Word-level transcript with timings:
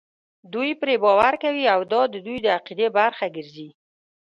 دوی 0.53 0.71
پرې 0.81 0.95
باور 1.03 1.33
کوي 1.43 1.65
او 1.73 1.79
دا 1.91 2.01
د 2.13 2.15
دوی 2.25 2.37
د 2.41 2.47
عقیدې 2.57 2.87
برخه 2.97 3.25
ګرځي. 3.35 3.69